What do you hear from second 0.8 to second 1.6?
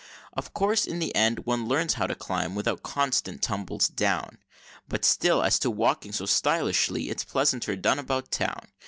in the end,